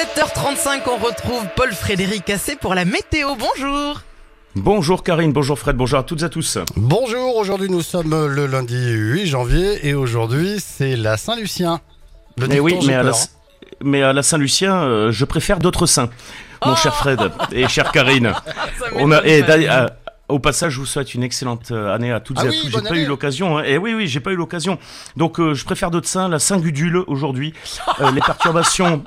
[0.00, 3.34] 7h35, on retrouve Paul-Frédéric Cassé pour la météo.
[3.38, 4.00] Bonjour
[4.56, 6.56] Bonjour Karine, bonjour Fred, bonjour à toutes et à tous.
[6.74, 11.80] Bonjour, aujourd'hui nous sommes le lundi 8 janvier et aujourd'hui c'est la Saint-Lucien.
[12.38, 13.20] Le Mais oui, mais à, la, peur,
[13.82, 16.08] mais à la Saint-Lucien, euh, je préfère d'autres saints.
[16.64, 18.32] Mon cher Fred et chère Karine.
[18.94, 19.86] On a, et euh,
[20.30, 22.60] au passage, je vous souhaite une excellente euh, année à toutes Ah et à oui,
[22.62, 22.70] tous.
[22.70, 23.02] J'ai pas année.
[23.02, 23.58] eu l'occasion.
[23.58, 23.64] Hein.
[23.64, 24.78] Et oui, oui, j'ai pas eu l'occasion.
[25.16, 26.28] Donc, euh, je préfère d'autres saints.
[26.28, 27.52] La Saint-Gudule aujourd'hui.
[28.00, 29.02] Euh, les perturbations.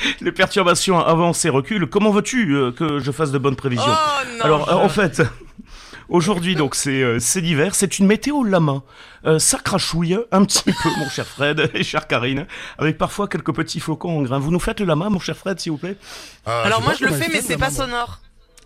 [0.20, 1.88] les perturbations avancent et reculent.
[1.88, 4.88] Comment veux-tu euh, que je fasse de bonnes prévisions Oh non Alors, euh, je- en
[4.88, 5.22] fait,
[6.08, 8.82] aujourd'hui, donc, c'est euh, c'est l'hiver, c'est une météo lama.
[9.26, 12.46] Euh, ça crachouille un petit peu, mon cher Fred et chère Karine,
[12.78, 14.38] avec parfois quelques petits flocons en grain.
[14.38, 15.96] Vous nous faites le lama, mon cher Fred, s'il vous plaît?
[16.46, 18.20] Ah, Alors sais moi je le fais mais c'est pas sonore.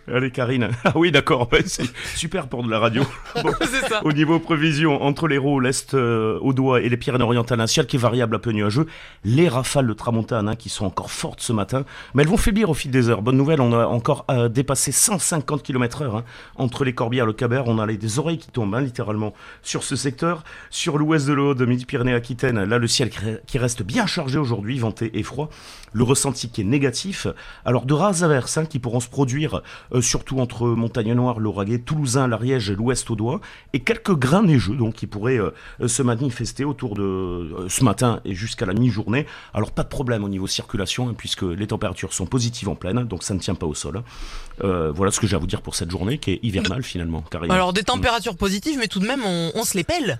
[0.07, 0.69] Allez, Karine.
[0.85, 3.03] Ah oui, d'accord, c'est super pour de la radio.
[3.43, 3.51] Bon.
[3.59, 4.05] c'est ça.
[4.05, 7.95] Au niveau prévision, entre l'Hérault, l'Est, euh, au Doigt et les Pyrénées-Orientales, un ciel qui
[7.95, 8.85] est variable, un peu nuageux.
[9.23, 12.69] Les rafales de tramontane hein, qui sont encore fortes ce matin, mais elles vont faiblir
[12.69, 13.21] au fil des heures.
[13.21, 16.23] Bonne nouvelle, on a encore euh, dépassé 150 km heure hein,
[16.55, 17.67] entre les Corbières et le Cabert.
[17.67, 20.43] On a les, des oreilles qui tombent, hein, littéralement, sur ce secteur.
[20.69, 23.09] Sur l'ouest de l'Aude, Midi-Pyrénées-Aquitaine, là, le ciel
[23.47, 25.49] qui reste bien chargé aujourd'hui, venté et froid.
[25.93, 27.27] Le ressenti qui est négatif.
[27.63, 29.61] Alors, de rares averses hein, qui pourront se produire,
[29.95, 33.41] euh, surtout entre Montagne-Noire, l'Auragais, Toulousain, l'Ariège et l'ouest au Doigt
[33.73, 38.19] et quelques grains neigeux donc qui pourraient euh, se manifester autour de euh, ce matin
[38.25, 39.25] et jusqu'à la mi-journée.
[39.53, 43.03] Alors pas de problème au niveau circulation hein, puisque les températures sont positives en pleine,
[43.05, 43.97] donc ça ne tient pas au sol.
[43.97, 44.91] hein.
[44.93, 47.23] Voilà ce que j'ai à vous dire pour cette journée qui est hivernale finalement.
[47.49, 50.19] Alors des températures positives mais tout de même on, on se les pèle.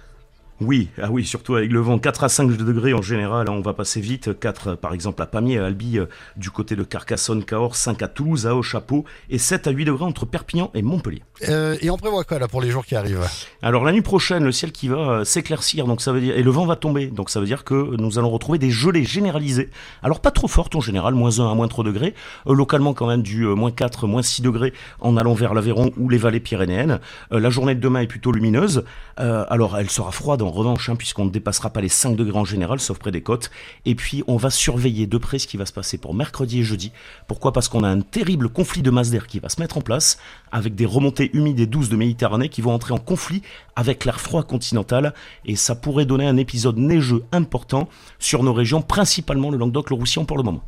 [0.61, 3.61] Oui, ah oui, surtout avec le vent 4 à 5 degrés en général, hein, on
[3.61, 4.39] va passer vite.
[4.39, 6.06] 4 euh, par exemple à Pamiers, à Albi, euh,
[6.38, 10.06] du côté de Carcassonne, Cahors, 5 à Toulouse, à Haut-Chapeau et 7 à 8 degrés
[10.06, 11.23] entre Perpignan et Montpellier.
[11.50, 13.28] Euh, et on prévoit quoi là pour les jours qui arrivent?
[13.61, 16.44] Alors la nuit prochaine, le ciel qui va euh, s'éclaircir, donc ça veut dire et
[16.44, 19.70] le vent va tomber, donc ça veut dire que nous allons retrouver des gelées généralisées.
[20.03, 22.14] Alors pas trop fortes en général, moins 1 à moins 3 degrés,
[22.48, 25.92] Euh, localement quand même du euh, moins 4, moins 6 degrés en allant vers l'Aveyron
[25.98, 26.99] ou les vallées pyrénéennes.
[27.32, 28.86] La journée de demain est plutôt lumineuse.
[29.17, 32.45] Alors elle sera froide en revanche, hein, puisqu'on ne dépassera pas les 5 degrés en
[32.45, 33.52] général, sauf près des côtes.
[33.86, 36.64] Et puis on va surveiller de près ce qui va se passer pour mercredi et
[36.64, 36.92] jeudi.
[37.28, 37.54] Pourquoi?
[37.54, 40.17] Parce qu'on a un terrible conflit de masse d'air qui va se mettre en place,
[40.52, 43.42] avec des remontées humides et douces de Méditerranée qui vont entrer en conflit
[43.76, 45.14] avec l'air froid continental,
[45.45, 47.89] et ça pourrait donner un épisode neigeux important
[48.20, 50.64] sur nos régions, principalement le Languedoc, le Roussillon pour le moment.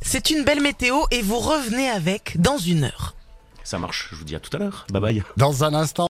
[0.00, 3.14] C'est une belle météo et vous revenez avec dans une heure.
[3.64, 4.86] Ça marche, je vous dis à tout à l'heure.
[4.92, 5.22] Bye bye.
[5.38, 6.02] Dans un instant.